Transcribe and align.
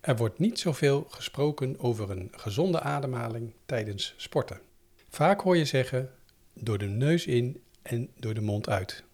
Er 0.00 0.16
wordt 0.16 0.38
niet 0.38 0.58
zoveel 0.58 1.06
gesproken 1.08 1.78
over 1.78 2.10
een 2.10 2.28
gezonde 2.32 2.80
ademhaling 2.80 3.52
tijdens 3.66 4.14
sporten. 4.16 4.60
Vaak 5.08 5.40
hoor 5.40 5.56
je 5.56 5.64
zeggen 5.64 6.10
door 6.54 6.78
de 6.78 6.86
neus 6.86 7.26
in 7.26 7.62
en 7.82 8.10
door 8.18 8.34
de 8.34 8.40
mond 8.40 8.68
uit. 8.68 9.04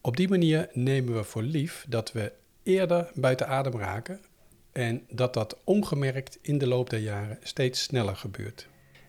Op 0.00 0.16
die 0.16 0.28
manier 0.28 0.68
nemen 0.72 1.14
we 1.14 1.24
voor 1.24 1.42
lief 1.42 1.86
dat 1.88 2.12
we 2.12 2.32
eerder 2.62 3.10
buiten 3.14 3.48
adem 3.48 3.78
raken 3.78 4.20
en 4.72 5.02
dat 5.10 5.34
dat 5.34 5.58
ongemerkt 5.64 6.38
in 6.42 6.58
de 6.58 6.66
loop 6.66 6.90
der 6.90 6.98
jaren 6.98 7.38
steeds 7.42 7.82
sneller 7.82 8.16
gebeurt. 8.16 8.68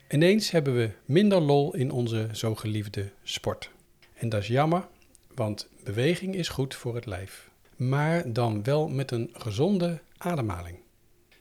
Ineens 0.09 0.51
hebben 0.51 0.75
we 0.75 0.91
minder 1.05 1.41
lol 1.41 1.75
in 1.75 1.91
onze 1.91 2.29
zo 2.31 2.55
geliefde 2.55 3.11
sport. 3.23 3.71
En 4.13 4.29
dat 4.29 4.41
is 4.41 4.47
jammer, 4.47 4.87
want 5.35 5.69
beweging 5.83 6.35
is 6.35 6.49
goed 6.49 6.75
voor 6.75 6.95
het 6.95 7.05
lijf. 7.05 7.49
Maar 7.75 8.33
dan 8.33 8.63
wel 8.63 8.87
met 8.87 9.11
een 9.11 9.29
gezonde 9.33 9.99
ademhaling. 10.17 10.77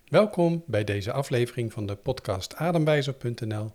Welkom 0.07 0.65
bij 0.67 0.85
deze 0.85 1.13
aflevering 1.13 1.73
van 1.73 1.87
de 1.87 1.97
podcast 1.97 2.55
Ademwijzer.nl. 2.55 3.73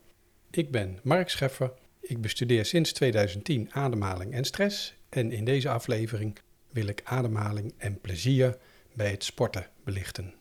Ik 0.52 0.72
ben 0.72 1.00
Mark 1.04 1.30
Scheffer. 1.30 1.74
Ik 2.02 2.22
bestudeer 2.22 2.66
sinds 2.66 2.92
2010 2.92 3.74
ademhaling 3.74 4.34
en 4.34 4.44
stress. 4.44 4.94
En 5.10 5.32
in 5.32 5.46
deze 5.46 5.70
aflevering 5.70 6.38
wil 6.70 6.88
ik 6.88 7.02
ademhaling 7.04 7.74
en 7.78 8.02
plezier 8.02 8.58
bij 8.94 9.12
het 9.12 9.24
sporten 9.24 9.68
belichten. 9.84 10.34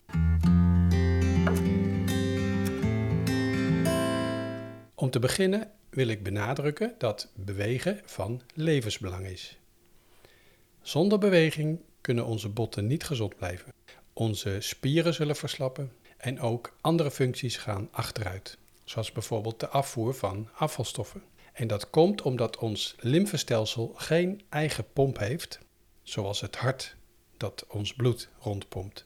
Om 4.95 5.09
te 5.09 5.19
beginnen 5.19 5.71
wil 5.89 6.07
ik 6.07 6.23
benadrukken 6.23 6.95
dat 6.97 7.31
bewegen 7.35 7.99
van 8.05 8.41
levensbelang 8.53 9.25
is. 9.25 9.59
Zonder 10.81 11.17
beweging 11.17 11.79
kunnen 12.01 12.25
onze 12.25 12.49
botten 12.49 12.87
niet 12.87 13.03
gezond 13.03 13.35
blijven. 13.35 13.71
Onze 14.21 14.57
spieren 14.59 15.13
zullen 15.13 15.35
verslappen 15.35 15.91
en 16.17 16.39
ook 16.39 16.75
andere 16.81 17.11
functies 17.11 17.57
gaan 17.57 17.87
achteruit, 17.91 18.57
zoals 18.83 19.11
bijvoorbeeld 19.11 19.59
de 19.59 19.67
afvoer 19.67 20.13
van 20.13 20.49
afvalstoffen. 20.53 21.23
En 21.53 21.67
dat 21.67 21.89
komt 21.89 22.21
omdat 22.21 22.57
ons 22.57 22.95
lymfestelsel 22.99 23.93
geen 23.95 24.41
eigen 24.49 24.85
pomp 24.93 25.17
heeft, 25.17 25.59
zoals 26.03 26.41
het 26.41 26.55
hart 26.55 26.95
dat 27.37 27.65
ons 27.67 27.93
bloed 27.93 28.29
rondpompt. 28.39 29.05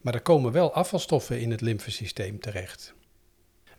Maar 0.00 0.14
er 0.14 0.20
komen 0.20 0.52
wel 0.52 0.72
afvalstoffen 0.72 1.40
in 1.40 1.50
het 1.50 1.60
lymfesysteem 1.60 2.40
terecht. 2.40 2.94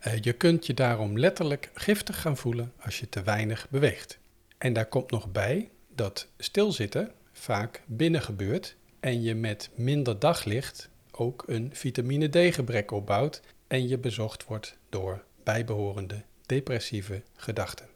Uh, 0.06 0.20
je 0.20 0.32
kunt 0.32 0.66
je 0.66 0.74
daarom 0.74 1.18
letterlijk 1.18 1.70
giftig 1.74 2.20
gaan 2.20 2.36
voelen 2.36 2.72
als 2.80 3.00
je 3.00 3.08
te 3.08 3.22
weinig 3.22 3.66
beweegt. 3.70 4.18
En 4.58 4.72
daar 4.72 4.86
komt 4.86 5.10
nog 5.10 5.32
bij 5.32 5.70
dat 5.94 6.28
stilzitten 6.38 7.12
vaak 7.32 7.82
binnen 7.86 8.22
gebeurt 8.22 8.76
en 9.00 9.22
je 9.22 9.34
met 9.34 9.70
minder 9.74 10.18
daglicht 10.18 10.88
ook 11.10 11.44
een 11.46 11.70
vitamine 11.72 12.28
D-gebrek 12.28 12.90
opbouwt 12.90 13.40
en 13.66 13.88
je 13.88 13.98
bezocht 13.98 14.44
wordt 14.44 14.76
door 14.88 15.24
bijbehorende 15.42 16.22
depressieve 16.46 17.22
gedachten. 17.36 17.86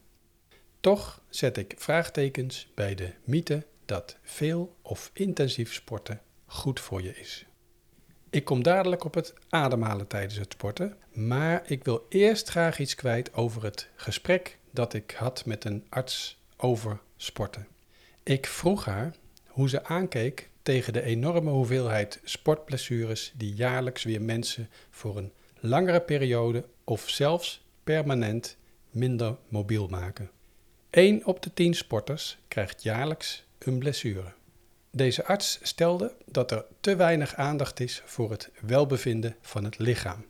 Toch 0.80 1.22
zet 1.28 1.56
ik 1.56 1.74
vraagtekens 1.76 2.68
bij 2.74 2.94
de 2.94 3.12
mythe 3.24 3.66
dat 3.84 4.16
veel 4.22 4.76
of 4.82 5.10
intensief 5.12 5.72
sporten 5.74 6.20
goed 6.46 6.80
voor 6.80 7.02
je 7.02 7.16
is. 7.16 7.44
Ik 8.30 8.44
kom 8.44 8.62
dadelijk 8.62 9.04
op 9.04 9.14
het 9.14 9.34
ademhalen 9.48 10.06
tijdens 10.06 10.36
het 10.36 10.52
sporten, 10.52 10.96
maar 11.12 11.62
ik 11.66 11.84
wil 11.84 12.06
eerst 12.08 12.48
graag 12.48 12.78
iets 12.78 12.94
kwijt 12.94 13.34
over 13.34 13.62
het 13.62 13.88
gesprek 13.96 14.58
dat 14.70 14.94
ik 14.94 15.10
had 15.10 15.46
met 15.46 15.64
een 15.64 15.86
arts 15.88 16.42
over 16.56 17.00
sporten. 17.16 17.66
Ik 18.22 18.46
vroeg 18.46 18.84
haar 18.84 19.14
hoe 19.46 19.68
ze 19.68 19.84
aankeek 19.84 20.49
tegen 20.62 20.92
de 20.92 21.02
enorme 21.02 21.50
hoeveelheid 21.50 22.20
sportblessures 22.24 23.32
die 23.36 23.54
jaarlijks 23.54 24.04
weer 24.04 24.22
mensen 24.22 24.68
voor 24.90 25.16
een 25.16 25.32
langere 25.60 26.00
periode 26.00 26.64
of 26.84 27.08
zelfs 27.08 27.64
permanent 27.84 28.56
minder 28.90 29.36
mobiel 29.48 29.88
maken. 29.88 30.30
1 30.90 31.26
op 31.26 31.42
de 31.42 31.54
10 31.54 31.74
sporters 31.74 32.38
krijgt 32.48 32.82
jaarlijks 32.82 33.44
een 33.58 33.78
blessure. 33.78 34.32
Deze 34.90 35.24
arts 35.24 35.58
stelde 35.62 36.14
dat 36.26 36.50
er 36.50 36.64
te 36.80 36.96
weinig 36.96 37.34
aandacht 37.34 37.80
is 37.80 38.02
voor 38.04 38.30
het 38.30 38.50
welbevinden 38.60 39.36
van 39.40 39.64
het 39.64 39.78
lichaam. 39.78 40.26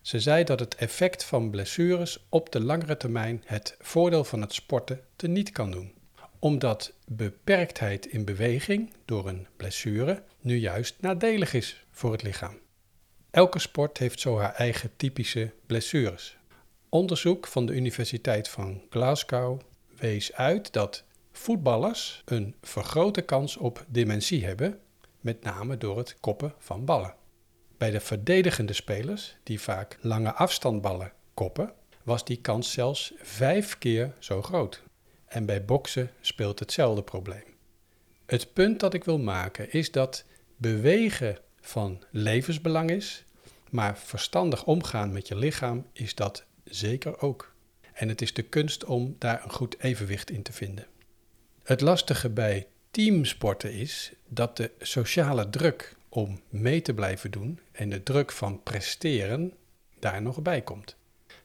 Ze 0.00 0.20
zei 0.20 0.44
dat 0.44 0.60
het 0.60 0.74
effect 0.74 1.24
van 1.24 1.50
blessures 1.50 2.26
op 2.28 2.52
de 2.52 2.60
langere 2.60 2.96
termijn 2.96 3.42
het 3.44 3.76
voordeel 3.80 4.24
van 4.24 4.40
het 4.40 4.52
sporten 4.52 5.00
teniet 5.16 5.50
kan 5.50 5.70
doen 5.70 5.94
omdat 6.38 6.92
beperktheid 7.06 8.06
in 8.06 8.24
beweging 8.24 8.92
door 9.04 9.28
een 9.28 9.46
blessure 9.56 10.22
nu 10.40 10.56
juist 10.56 10.94
nadelig 11.00 11.54
is 11.54 11.84
voor 11.90 12.12
het 12.12 12.22
lichaam. 12.22 12.58
Elke 13.30 13.58
sport 13.58 13.98
heeft 13.98 14.20
zo 14.20 14.38
haar 14.38 14.54
eigen 14.54 14.90
typische 14.96 15.52
blessures. 15.66 16.36
Onderzoek 16.88 17.46
van 17.46 17.66
de 17.66 17.72
Universiteit 17.72 18.48
van 18.48 18.82
Glasgow 18.90 19.60
wees 19.96 20.32
uit 20.32 20.72
dat 20.72 21.04
voetballers 21.32 22.22
een 22.24 22.54
vergrote 22.62 23.22
kans 23.22 23.56
op 23.56 23.84
dementie 23.88 24.44
hebben, 24.44 24.78
met 25.20 25.42
name 25.42 25.78
door 25.78 25.98
het 25.98 26.16
koppen 26.20 26.54
van 26.58 26.84
ballen. 26.84 27.14
Bij 27.78 27.90
de 27.90 28.00
verdedigende 28.00 28.72
spelers, 28.72 29.36
die 29.42 29.60
vaak 29.60 29.98
lange 30.00 30.32
afstandballen 30.32 31.12
koppen, 31.34 31.72
was 32.02 32.24
die 32.24 32.40
kans 32.40 32.72
zelfs 32.72 33.12
vijf 33.22 33.78
keer 33.78 34.12
zo 34.18 34.42
groot. 34.42 34.82
En 35.26 35.46
bij 35.46 35.64
boksen 35.64 36.10
speelt 36.20 36.58
hetzelfde 36.58 37.02
probleem. 37.02 37.44
Het 38.26 38.52
punt 38.52 38.80
dat 38.80 38.94
ik 38.94 39.04
wil 39.04 39.18
maken 39.18 39.72
is 39.72 39.90
dat 39.90 40.24
bewegen 40.56 41.38
van 41.60 42.02
levensbelang 42.10 42.90
is, 42.90 43.24
maar 43.70 43.98
verstandig 43.98 44.64
omgaan 44.64 45.12
met 45.12 45.28
je 45.28 45.36
lichaam 45.36 45.86
is 45.92 46.14
dat 46.14 46.44
zeker 46.64 47.20
ook. 47.20 47.54
En 47.92 48.08
het 48.08 48.22
is 48.22 48.34
de 48.34 48.42
kunst 48.42 48.84
om 48.84 49.16
daar 49.18 49.44
een 49.44 49.52
goed 49.52 49.78
evenwicht 49.80 50.30
in 50.30 50.42
te 50.42 50.52
vinden. 50.52 50.86
Het 51.62 51.80
lastige 51.80 52.28
bij 52.30 52.66
teamsporten 52.90 53.72
is 53.72 54.12
dat 54.28 54.56
de 54.56 54.70
sociale 54.78 55.50
druk 55.50 55.96
om 56.08 56.40
mee 56.48 56.82
te 56.82 56.94
blijven 56.94 57.30
doen 57.30 57.60
en 57.72 57.88
de 57.88 58.02
druk 58.02 58.32
van 58.32 58.62
presteren 58.62 59.52
daar 59.98 60.22
nog 60.22 60.42
bij 60.42 60.62
komt. 60.62 60.96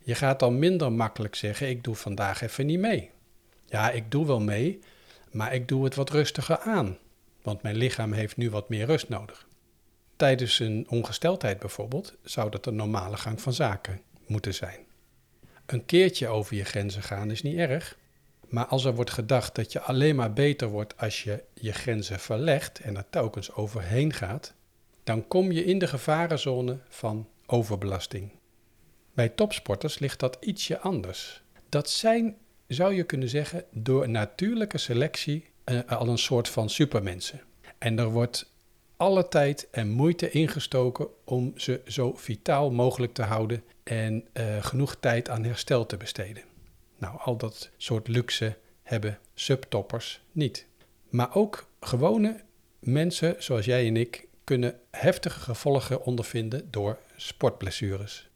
Je 0.04 0.16
gaat 0.16 0.40
dan 0.40 0.60
minder 0.60 0.92
makkelijk 0.92 1.36
zeggen: 1.36 1.70
Ik 1.70 1.84
doe 1.84 1.96
vandaag 1.96 2.42
even 2.42 2.66
niet 2.66 2.80
mee. 2.80 3.12
Ja, 3.72 3.90
ik 3.92 4.12
doe 4.12 4.26
wel 4.26 4.40
mee, 4.40 4.80
maar 5.32 5.54
ik 5.54 5.68
doe 5.68 5.84
het 5.84 5.96
wat 5.96 6.10
rustiger 6.10 6.60
aan, 6.60 6.98
want 7.42 7.62
mijn 7.62 7.76
lichaam 7.76 8.12
heeft 8.12 8.38
nu 8.38 8.50
wat 8.50 8.70
meer 8.70 8.86
rust 8.86 9.10
nodig. 9.10 9.48
Tijdens 10.16 10.60
een 10.60 10.86
ongesteldheid 10.90 11.60
bijvoorbeeld 11.60 12.16
zou 12.24 12.50
dat 12.50 12.66
een 12.66 12.76
normale 12.76 13.18
gang 13.18 13.42
van 13.42 13.54
zaken 13.54 14.02
moeten 14.26 14.54
zijn. 14.54 14.80
Een 15.66 15.86
keertje 15.86 16.28
over 16.28 16.56
je 16.56 16.64
grenzen 16.64 17.02
gaan 17.02 17.32
is 17.32 17.42
niet 17.42 17.58
erg, 17.58 17.98
maar 18.48 18.66
als 18.66 18.86
er 18.86 18.96
wordt 18.96 19.12
gedacht 19.12 19.56
dat 19.56 19.72
je 19.72 19.82
alleen 19.82 20.16
maar 20.16 20.34
beter 20.34 20.68
wordt 20.68 20.98
als 20.98 21.24
je 21.24 21.44
je 21.54 21.72
grenzen 21.72 22.20
verlegt 22.20 22.80
en 22.80 22.98
er 22.98 23.10
telkens 23.10 23.54
overheen 23.54 24.14
gaat, 24.14 24.54
dan 25.04 25.28
kom 25.28 25.52
je 25.52 25.66
in 25.66 25.80
de 25.80 25.88
gevarenzone 25.88 26.78
van 26.90 27.28
overbelasting. 27.46 28.32
Bij 29.14 29.30
topsporters 29.30 30.00
ligt 30.00 30.20
dat 30.20 30.38
ietsje 30.40 30.80
anders. 30.80 31.42
Dat 31.70 31.90
zijn 31.90 32.38
zou 32.74 32.94
je 32.94 33.04
kunnen 33.04 33.30
zeggen, 33.30 33.64
door 33.72 34.10
natuurlijke 34.10 34.78
selectie 34.78 35.46
uh, 35.66 35.80
al 35.88 36.08
een 36.08 36.18
soort 36.18 36.50
van 36.50 36.70
supermensen. 36.70 37.42
En 37.78 38.00
er 38.00 38.10
wordt 38.10 38.52
alle 38.98 39.28
tijd 39.28 39.68
en 39.72 39.90
moeite 39.90 40.30
ingestoken 40.30 41.08
om 41.26 41.54
ze 41.56 41.82
zo 41.88 42.14
vitaal 42.16 42.72
mogelijk 42.72 43.14
te 43.14 43.24
houden 43.24 43.64
en 43.84 44.28
uh, 44.34 44.64
genoeg 44.64 44.96
tijd 45.00 45.30
aan 45.30 45.44
herstel 45.44 45.86
te 45.86 45.98
besteden. 45.98 46.44
Nou, 46.98 47.18
al 47.20 47.38
dat 47.38 47.70
soort 47.78 48.08
luxe 48.08 48.58
hebben 48.84 49.20
subtoppers 49.34 50.22
niet. 50.32 50.66
Maar 51.10 51.36
ook 51.36 51.68
gewone 51.80 52.40
mensen 52.80 53.36
zoals 53.40 53.66
jij 53.66 53.88
en 53.88 53.98
ik 53.98 54.28
kunnen 54.44 54.80
heftige 54.92 55.40
gevolgen 55.40 56.06
ondervinden 56.06 56.72
door 56.72 56.98
sportblessures. 57.16 58.30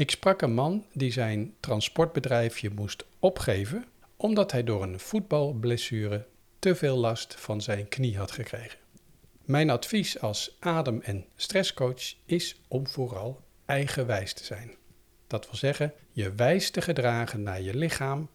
Ik 0.00 0.10
sprak 0.10 0.42
een 0.42 0.54
man 0.54 0.84
die 0.92 1.12
zijn 1.12 1.54
transportbedrijfje 1.60 2.70
moest 2.70 3.04
opgeven 3.18 3.84
omdat 4.16 4.52
hij 4.52 4.64
door 4.64 4.82
een 4.82 5.00
voetbalblessure 5.00 6.26
te 6.58 6.74
veel 6.74 6.96
last 6.96 7.34
van 7.34 7.60
zijn 7.60 7.88
knie 7.88 8.18
had 8.18 8.30
gekregen. 8.30 8.78
Mijn 9.44 9.70
advies 9.70 10.20
als 10.20 10.56
adem- 10.58 11.00
en 11.02 11.24
stresscoach 11.36 12.14
is 12.24 12.60
om 12.68 12.86
vooral 12.86 13.40
eigenwijs 13.66 14.32
te 14.32 14.44
zijn. 14.44 14.70
Dat 15.26 15.44
wil 15.44 15.56
zeggen, 15.56 15.92
je 16.12 16.34
wijs 16.34 16.70
te 16.70 16.80
gedragen 16.80 17.42
naar 17.42 17.60
je 17.60 17.74
lichaam 17.74 18.28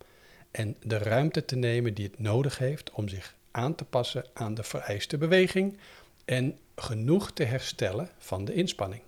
en 0.52 0.78
de 0.84 0.98
ruimte 0.98 1.46
te 1.46 1.56
nemen 1.56 1.94
die 1.94 2.06
het 2.06 2.20
nodig 2.20 2.58
heeft 2.58 2.92
om 2.92 3.08
zich 3.08 3.36
aan 3.52 3.76
te 3.76 3.86
passen 3.86 4.26
aan 4.34 4.54
de 4.54 4.64
vereiste 4.64 5.18
beweging 5.18 5.78
en 6.26 6.60
genoeg 6.76 7.32
te 7.32 7.44
herstellen 7.44 8.10
van 8.18 8.46
de 8.46 8.54
inspanning. 8.54 9.02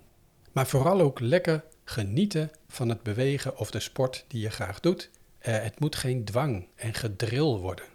Maar 0.52 0.68
vooral 0.68 1.02
ook 1.02 1.20
lekker 1.20 1.64
genieten 1.90 2.52
van 2.68 2.90
het 2.90 3.04
bewegen 3.04 3.58
of 3.58 3.72
de 3.72 3.80
sport 3.80 4.26
die 4.28 4.42
je 4.42 4.50
graag 4.50 4.80
doet. 4.80 5.10
Uh, 5.10 5.60
het 5.62 5.80
moet 5.80 5.96
geen 5.96 6.26
dwang 6.26 6.68
en 6.76 6.94
gedril 6.94 7.60
worden. 7.60 7.86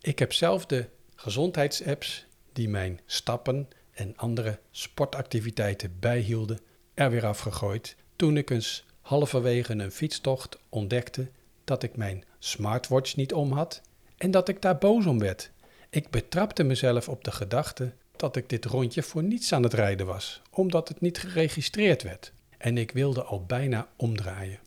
Ik 0.00 0.18
heb 0.18 0.32
zelf 0.32 0.66
de 0.66 0.88
gezondheidsapps 1.14 2.26
die 2.52 2.68
mijn 2.68 3.00
stappen 3.06 3.68
en 3.92 4.16
andere 4.16 4.58
sportactiviteiten 4.70 5.96
bijhielden 6.00 6.60
er 6.94 7.10
weer 7.10 7.26
afgegooid 7.26 7.96
toen 8.16 8.36
ik 8.36 8.50
eens 8.50 8.84
halverwege 9.00 9.72
een 9.72 9.92
fietstocht 9.92 10.58
ontdekte 10.68 11.28
dat 11.64 11.82
ik 11.82 11.96
mijn 11.96 12.24
smartwatch 12.38 13.16
niet 13.16 13.32
om 13.32 13.52
had 13.52 13.82
en 14.16 14.30
dat 14.30 14.48
ik 14.48 14.62
daar 14.62 14.78
boos 14.78 15.06
om 15.06 15.18
werd. 15.18 15.50
Ik 15.90 16.10
betrapte 16.10 16.62
mezelf 16.62 17.08
op 17.08 17.24
de 17.24 17.32
gedachte 17.32 17.92
dat 18.16 18.36
ik 18.36 18.48
dit 18.48 18.64
rondje 18.64 19.02
voor 19.02 19.22
niets 19.22 19.52
aan 19.52 19.62
het 19.62 19.74
rijden 19.74 20.06
was, 20.06 20.42
omdat 20.50 20.88
het 20.88 21.00
niet 21.00 21.18
geregistreerd 21.18 22.02
werd. 22.02 22.32
En 22.58 22.78
ik 22.78 22.90
wilde 22.90 23.22
al 23.22 23.44
bijna 23.44 23.88
omdraaien. 23.96 24.58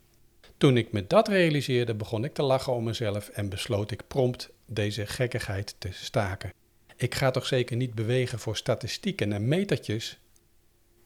Toen 0.58 0.78
ik 0.78 0.92
me 0.92 1.08
dat 1.08 1.28
realiseerde, 1.28 1.94
begon 1.94 2.24
ik 2.24 2.34
te 2.34 2.44
lachen 2.44 2.74
om 2.74 2.84
mezelf 2.84 3.30
en 3.30 3.50
besloot 3.50 3.92
ik 3.92 4.08
prompt 4.08 4.50
deze 4.66 5.06
gekkigheid 5.06 5.76
te 5.78 5.90
staken. 5.92 6.54
Ik 6.96 7.16
ga 7.16 7.32
toch 7.32 7.46
zeker 7.46 7.76
niet 7.76 7.94
bewegen 7.94 8.40
voor 8.40 8.58
statistieken 8.58 9.34
en 9.34 9.48
metertjes. 9.48 10.20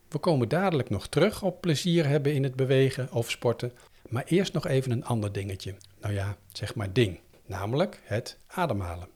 We 0.09 0.18
komen 0.18 0.50
dadelijk 0.50 0.89
nog 0.89 1.07
terug 1.07 1.44
op 1.44 1.62
plezier 1.62 2.07
hebben 2.07 2.33
in 2.33 2.44
het 2.44 2.56
bewegen 2.56 3.12
of 3.12 3.31
sporten, 3.31 3.74
maar 4.09 4.24
eerst 4.25 4.53
nog 4.53 4.68
even 4.68 4.91
een 4.91 5.06
ander 5.06 5.31
dingetje. 5.31 5.75
Nou 6.01 6.13
ja, 6.13 6.38
zeg 6.51 6.75
maar 6.75 6.94
ding, 6.94 7.19
namelijk 7.45 8.01
het 8.03 8.38
ademhalen. 8.47 9.07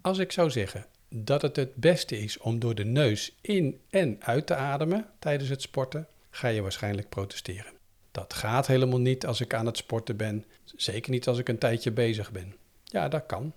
Als 0.00 0.18
ik 0.18 0.32
zou 0.32 0.50
zeggen 0.50 0.86
dat 1.08 1.42
het 1.42 1.56
het 1.56 1.74
beste 1.74 2.18
is 2.18 2.38
om 2.38 2.58
door 2.58 2.74
de 2.74 2.84
neus 2.84 3.36
in 3.40 3.80
en 3.90 4.16
uit 4.20 4.46
te 4.46 4.54
ademen 4.54 5.06
tijdens 5.18 5.50
het 5.50 5.62
sporten, 5.62 6.08
ga 6.36 6.48
je 6.48 6.62
waarschijnlijk 6.62 7.08
protesteren. 7.08 7.72
Dat 8.12 8.34
gaat 8.34 8.66
helemaal 8.66 9.00
niet 9.00 9.26
als 9.26 9.40
ik 9.40 9.54
aan 9.54 9.66
het 9.66 9.76
sporten 9.76 10.16
ben, 10.16 10.44
zeker 10.64 11.10
niet 11.10 11.28
als 11.28 11.38
ik 11.38 11.48
een 11.48 11.58
tijdje 11.58 11.90
bezig 11.90 12.32
ben. 12.32 12.54
Ja, 12.84 13.08
dat 13.08 13.26
kan. 13.26 13.52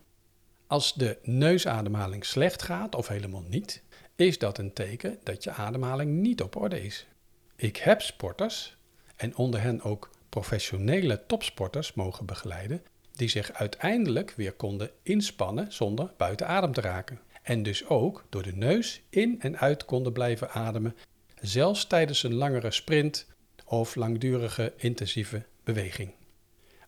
Als 0.68 0.94
de 0.94 1.18
neusademhaling 1.24 2.26
slecht 2.26 2.62
gaat 2.62 2.96
of 2.96 3.08
helemaal 3.08 3.44
niet, 3.48 3.84
is 4.16 4.38
dat 4.38 4.58
een 4.58 4.74
teken 4.74 5.20
dat 5.24 5.44
je 5.44 5.52
ademhaling 5.52 6.12
niet 6.12 6.42
op 6.42 6.56
orde 6.56 6.84
is. 6.84 7.08
Ik 7.56 7.78
heb 7.78 8.02
sporters, 8.02 8.78
en 9.16 9.36
onder 9.36 9.62
hen 9.62 9.82
ook 9.82 10.10
professionele 10.30 11.26
topsporters 11.26 11.94
mogen 11.94 12.26
begeleiden, 12.26 12.84
die 13.12 13.28
zich 13.28 13.54
uiteindelijk 13.54 14.34
weer 14.36 14.54
konden 14.54 14.92
inspannen 15.04 15.74
zonder 15.74 16.14
buiten 16.18 16.48
adem 16.48 16.74
te 16.74 16.82
raken. 16.82 17.20
En 17.42 17.64
dus 17.64 17.88
ook 17.88 18.26
door 18.30 18.44
de 18.44 18.56
neus 18.56 19.02
in 19.10 19.42
en 19.42 19.58
uit 19.58 19.86
konden 19.86 20.14
blijven 20.14 20.52
ademen, 20.52 20.96
zelfs 21.42 21.88
tijdens 21.88 22.24
een 22.24 22.34
langere 22.34 22.72
sprint 22.72 23.28
of 23.66 23.96
langdurige 23.96 24.74
intensieve 24.78 25.46
beweging. 25.64 26.14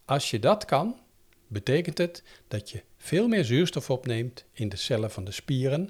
Als 0.06 0.30
je 0.30 0.40
dat 0.40 0.66
kan, 0.66 1.00
betekent 1.48 1.98
het 1.98 2.24
dat 2.48 2.70
je 2.70 2.84
veel 2.98 3.28
meer 3.28 3.46
zuurstof 3.46 3.90
opneemt 3.90 4.46
in 4.54 4.70
de 4.70 4.76
cellen 4.76 5.12
van 5.12 5.24
de 5.24 5.32
spieren 5.32 5.90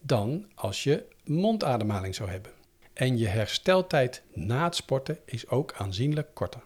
dan 0.00 0.46
als 0.54 0.84
je 0.84 1.04
mondademhaling 1.24 2.14
zou 2.14 2.30
hebben. 2.30 2.52
En 2.92 3.18
je 3.18 3.26
hersteltijd 3.26 4.22
na 4.32 4.64
het 4.64 4.74
sporten 4.74 5.18
is 5.24 5.48
ook 5.48 5.72
aanzienlijk 5.72 6.34
korter. 6.34 6.62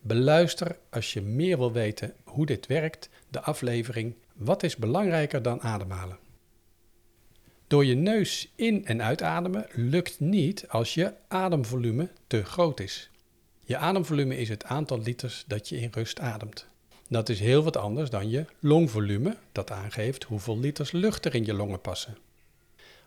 Beluister 0.00 0.78
als 0.90 1.12
je 1.12 1.20
meer 1.20 1.58
wil 1.58 1.72
weten 1.72 2.14
hoe 2.24 2.46
dit 2.46 2.66
werkt 2.66 3.08
de 3.28 3.40
aflevering 3.40 4.14
Wat 4.34 4.62
is 4.62 4.76
belangrijker 4.76 5.42
dan 5.42 5.62
ademhalen? 5.62 6.18
Door 7.70 7.84
je 7.84 7.94
neus 7.94 8.52
in- 8.54 8.86
en 8.86 9.02
uitademen 9.02 9.66
lukt 9.72 10.20
niet 10.20 10.68
als 10.68 10.94
je 10.94 11.12
ademvolume 11.28 12.08
te 12.26 12.44
groot 12.44 12.80
is. 12.80 13.10
Je 13.64 13.76
ademvolume 13.76 14.36
is 14.36 14.48
het 14.48 14.64
aantal 14.64 15.00
liters 15.00 15.44
dat 15.46 15.68
je 15.68 15.80
in 15.80 15.90
rust 15.92 16.20
ademt. 16.20 16.66
Dat 17.08 17.28
is 17.28 17.40
heel 17.40 17.62
wat 17.62 17.76
anders 17.76 18.10
dan 18.10 18.30
je 18.30 18.44
longvolume, 18.58 19.36
dat 19.52 19.70
aangeeft 19.70 20.24
hoeveel 20.24 20.58
liters 20.58 20.92
lucht 20.92 21.24
er 21.24 21.34
in 21.34 21.44
je 21.44 21.54
longen 21.54 21.80
passen. 21.80 22.18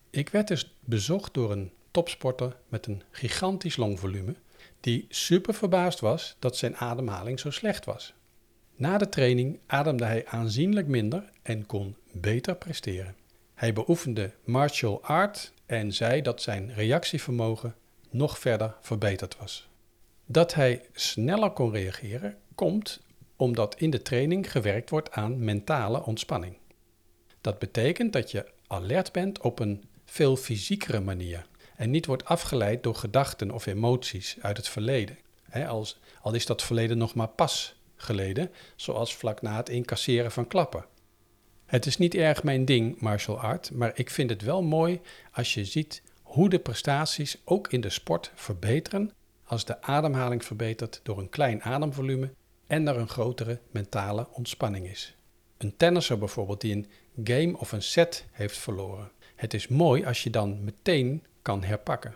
Ik 0.09 0.29
werd 0.29 0.47
dus 0.47 0.73
bezocht 0.79 1.33
door 1.33 1.51
een 1.51 1.71
topsporter 1.91 2.55
met 2.67 2.85
een 2.87 3.03
gigantisch 3.11 3.75
longvolume, 3.75 4.35
die 4.79 5.05
super 5.09 5.53
verbaasd 5.53 5.99
was 5.99 6.35
dat 6.39 6.57
zijn 6.57 6.77
ademhaling 6.77 7.39
zo 7.39 7.51
slecht 7.51 7.85
was. 7.85 8.13
Na 8.75 8.97
de 8.97 9.09
training 9.09 9.59
ademde 9.65 10.05
hij 10.05 10.25
aanzienlijk 10.25 10.87
minder 10.87 11.29
en 11.41 11.65
kon 11.65 11.95
beter 12.11 12.55
presteren. 12.55 13.21
Hij 13.63 13.73
beoefende 13.73 14.31
martial 14.43 15.03
art 15.03 15.53
en 15.65 15.93
zei 15.93 16.21
dat 16.21 16.41
zijn 16.41 16.73
reactievermogen 16.73 17.75
nog 18.09 18.39
verder 18.39 18.75
verbeterd 18.81 19.37
was. 19.37 19.67
Dat 20.25 20.53
hij 20.53 20.81
sneller 20.93 21.49
kon 21.49 21.71
reageren 21.71 22.37
komt 22.55 23.01
omdat 23.35 23.75
in 23.75 23.89
de 23.89 24.01
training 24.01 24.51
gewerkt 24.51 24.89
wordt 24.89 25.11
aan 25.11 25.43
mentale 25.43 26.03
ontspanning. 26.03 26.57
Dat 27.41 27.59
betekent 27.59 28.13
dat 28.13 28.31
je 28.31 28.45
alert 28.67 29.11
bent 29.11 29.41
op 29.41 29.59
een 29.59 29.83
veel 30.05 30.35
fysiekere 30.35 30.99
manier 30.99 31.47
en 31.75 31.89
niet 31.89 32.05
wordt 32.05 32.25
afgeleid 32.25 32.83
door 32.83 32.95
gedachten 32.95 33.51
of 33.51 33.65
emoties 33.65 34.37
uit 34.41 34.57
het 34.57 34.67
verleden. 34.67 35.17
als, 35.67 35.99
al 36.21 36.33
is 36.33 36.45
dat 36.45 36.63
verleden 36.63 36.97
nog 36.97 37.15
maar 37.15 37.27
pas 37.27 37.75
geleden, 37.95 38.51
zoals 38.75 39.15
vlak 39.15 39.41
na 39.41 39.57
het 39.57 39.69
incasseren 39.69 40.31
van 40.31 40.47
klappen. 40.47 40.85
Het 41.73 41.85
is 41.85 41.97
niet 41.97 42.15
erg 42.15 42.43
mijn 42.43 42.65
ding, 42.65 42.99
martial 42.99 43.39
art, 43.39 43.71
maar 43.71 43.91
ik 43.95 44.09
vind 44.09 44.29
het 44.29 44.41
wel 44.41 44.63
mooi 44.63 45.01
als 45.31 45.53
je 45.53 45.65
ziet 45.65 46.01
hoe 46.21 46.49
de 46.49 46.59
prestaties 46.59 47.37
ook 47.43 47.71
in 47.71 47.81
de 47.81 47.89
sport 47.89 48.31
verbeteren 48.35 49.11
als 49.43 49.65
de 49.65 49.81
ademhaling 49.81 50.45
verbetert 50.45 50.99
door 51.03 51.19
een 51.19 51.29
klein 51.29 51.61
ademvolume 51.61 52.33
en 52.67 52.87
er 52.87 52.97
een 52.97 53.07
grotere 53.07 53.59
mentale 53.71 54.27
ontspanning 54.31 54.89
is. 54.89 55.15
Een 55.57 55.77
tennisser 55.77 56.17
bijvoorbeeld 56.17 56.61
die 56.61 56.75
een 56.75 56.87
game 57.23 57.57
of 57.57 57.71
een 57.71 57.83
set 57.83 58.25
heeft 58.31 58.57
verloren. 58.57 59.11
Het 59.35 59.53
is 59.53 59.67
mooi 59.67 60.05
als 60.05 60.23
je 60.23 60.29
dan 60.29 60.63
meteen 60.63 61.23
kan 61.41 61.63
herpakken. 61.63 62.15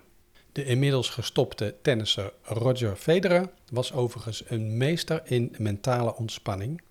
De 0.51 0.65
inmiddels 0.65 1.09
gestopte 1.09 1.75
tennisser 1.81 2.33
Roger 2.41 2.95
Federer 2.95 3.49
was 3.71 3.93
overigens 3.93 4.43
een 4.47 4.77
meester 4.77 5.21
in 5.25 5.55
mentale 5.57 6.15
ontspanning 6.15 6.81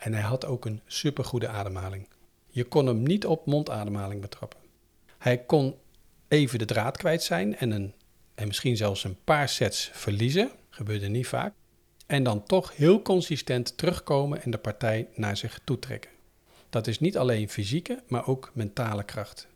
en 0.00 0.12
hij 0.12 0.22
had 0.22 0.44
ook 0.44 0.64
een 0.64 0.80
supergoede 0.86 1.48
ademhaling. 1.48 2.08
Je 2.48 2.64
kon 2.64 2.86
hem 2.86 3.02
niet 3.02 3.26
op 3.26 3.46
mondademhaling 3.46 4.20
betrappen. 4.20 4.60
Hij 5.18 5.38
kon 5.38 5.74
even 6.28 6.58
de 6.58 6.64
draad 6.64 6.96
kwijt 6.96 7.22
zijn 7.22 7.56
en, 7.56 7.70
een, 7.70 7.94
en 8.34 8.46
misschien 8.46 8.76
zelfs 8.76 9.04
een 9.04 9.18
paar 9.24 9.48
sets 9.48 9.90
verliezen, 9.92 10.50
gebeurde 10.70 11.08
niet 11.08 11.26
vaak, 11.26 11.54
en 12.06 12.22
dan 12.22 12.42
toch 12.42 12.76
heel 12.76 13.02
consistent 13.02 13.76
terugkomen 13.76 14.42
en 14.42 14.50
de 14.50 14.58
partij 14.58 15.08
naar 15.14 15.36
zich 15.36 15.60
toe 15.64 15.78
trekken. 15.78 16.10
Dat 16.70 16.86
is 16.86 17.00
niet 17.00 17.18
alleen 17.18 17.48
fysieke, 17.48 18.02
maar 18.08 18.26
ook 18.26 18.50
mentale 18.54 19.02
kracht. 19.02 19.48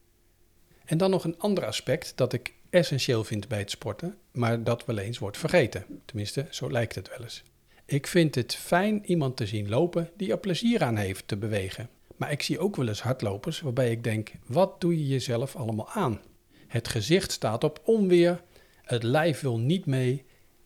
En 0.84 0.98
dan 0.98 1.10
nog 1.10 1.24
een 1.24 1.38
ander 1.38 1.66
aspect 1.66 2.16
dat 2.16 2.32
ik 2.32 2.54
essentieel 2.70 3.24
vind 3.24 3.48
bij 3.48 3.58
het 3.58 3.70
sporten, 3.70 4.18
maar 4.30 4.64
dat 4.64 4.84
wel 4.84 4.98
eens 4.98 5.18
wordt 5.18 5.38
vergeten. 5.38 5.84
Tenminste, 6.04 6.46
zo 6.50 6.70
lijkt 6.70 6.94
het 6.94 7.08
wel 7.08 7.22
eens. 7.22 7.42
Ik 7.86 8.06
vind 8.06 8.34
het 8.34 8.54
fijn 8.54 9.04
iemand 9.04 9.36
te 9.36 9.46
zien 9.46 9.68
lopen 9.68 10.10
die 10.16 10.30
er 10.30 10.38
plezier 10.38 10.82
aan 10.82 10.96
heeft 10.96 11.28
te 11.28 11.36
bewegen. 11.36 11.88
Maar 12.16 12.30
ik 12.30 12.42
zie 12.42 12.58
ook 12.58 12.76
wel 12.76 12.88
eens 12.88 13.02
hardlopers 13.02 13.60
waarbij 13.60 13.90
ik 13.90 14.04
denk: 14.04 14.32
wat 14.46 14.80
doe 14.80 14.98
je 14.98 15.06
jezelf 15.06 15.56
allemaal 15.56 15.90
aan? 15.90 16.20
Het 16.66 16.88
gezicht 16.88 17.32
staat 17.32 17.64
op 17.64 17.80
onweer, 17.84 18.42
het 18.82 19.02
lijf 19.02 19.40
wil 19.40 19.58
niet 19.58 19.86
mee, 19.86 20.24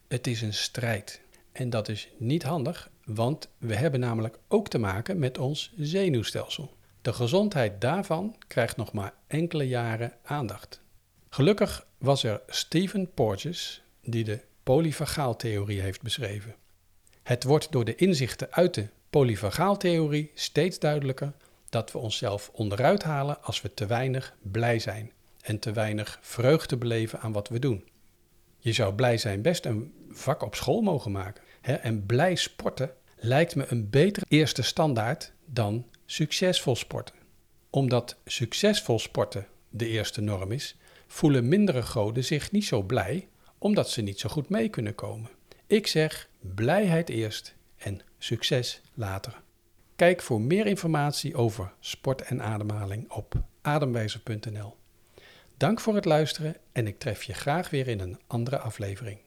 het 0.08 0.26
is 0.26 0.42
een 0.42 0.54
strijd. 0.54 1.20
En 1.52 1.70
dat 1.70 1.88
is 1.88 2.08
niet 2.16 2.42
handig, 2.42 2.90
want 3.04 3.48
we 3.58 3.74
hebben 3.74 4.00
namelijk 4.00 4.38
ook 4.48 4.68
te 4.68 4.78
maken 4.78 5.18
met 5.18 5.38
ons 5.38 5.72
zenuwstelsel. 5.76 6.76
De 7.02 7.12
gezondheid 7.12 7.80
daarvan 7.80 8.36
krijgt 8.46 8.76
nog 8.76 8.92
maar 8.92 9.14
enkele 9.26 9.68
jaren 9.68 10.12
aandacht. 10.22 10.80
Gelukkig 11.28 11.86
was 11.98 12.24
er 12.24 12.40
Stephen 12.46 13.10
Porges 13.14 13.82
die 14.02 14.24
de 14.24 14.40
polyvagaaltheorie 14.62 15.80
heeft 15.80 16.02
beschreven. 16.02 16.54
Het 17.28 17.44
wordt 17.44 17.72
door 17.72 17.84
de 17.84 17.94
inzichten 17.94 18.52
uit 18.52 18.74
de 18.74 18.88
polyvagaaltheorie 19.10 20.30
steeds 20.34 20.78
duidelijker 20.78 21.32
dat 21.68 21.92
we 21.92 21.98
onszelf 21.98 22.50
onderuit 22.52 23.02
halen 23.02 23.42
als 23.42 23.62
we 23.62 23.74
te 23.74 23.86
weinig 23.86 24.36
blij 24.42 24.78
zijn 24.78 25.12
en 25.40 25.58
te 25.58 25.72
weinig 25.72 26.18
vreugde 26.22 26.76
beleven 26.76 27.20
aan 27.20 27.32
wat 27.32 27.48
we 27.48 27.58
doen. 27.58 27.88
Je 28.58 28.72
zou 28.72 28.94
blij 28.94 29.18
zijn 29.18 29.42
best 29.42 29.64
een 29.64 29.92
vak 30.10 30.42
op 30.42 30.54
school 30.54 30.80
mogen 30.80 31.12
maken. 31.12 31.42
Hè? 31.60 31.74
En 31.74 32.06
blij 32.06 32.34
sporten 32.34 32.92
lijkt 33.16 33.54
me 33.54 33.64
een 33.68 33.90
betere 33.90 34.26
eerste 34.28 34.62
standaard 34.62 35.32
dan 35.44 35.86
succesvol 36.06 36.76
sporten. 36.76 37.14
Omdat 37.70 38.16
succesvol 38.24 38.98
sporten 38.98 39.46
de 39.70 39.88
eerste 39.88 40.20
norm 40.20 40.52
is, 40.52 40.76
voelen 41.06 41.48
mindere 41.48 41.82
goden 41.82 42.24
zich 42.24 42.50
niet 42.50 42.64
zo 42.64 42.82
blij 42.82 43.28
omdat 43.58 43.90
ze 43.90 44.02
niet 44.02 44.20
zo 44.20 44.28
goed 44.28 44.48
mee 44.48 44.68
kunnen 44.68 44.94
komen. 44.94 45.30
Ik 45.66 45.86
zeg 45.86 46.28
blijheid 46.54 47.08
eerst 47.08 47.54
en 47.76 48.00
succes 48.18 48.80
later. 48.94 49.40
Kijk 49.96 50.22
voor 50.22 50.40
meer 50.40 50.66
informatie 50.66 51.34
over 51.34 51.72
sport 51.80 52.22
en 52.22 52.42
ademhaling 52.42 53.10
op 53.10 53.34
ademwijzer.nl. 53.62 54.76
Dank 55.56 55.80
voor 55.80 55.94
het 55.94 56.04
luisteren 56.04 56.56
en 56.72 56.86
ik 56.86 56.98
tref 56.98 57.22
je 57.22 57.34
graag 57.34 57.70
weer 57.70 57.88
in 57.88 58.00
een 58.00 58.18
andere 58.26 58.58
aflevering. 58.58 59.18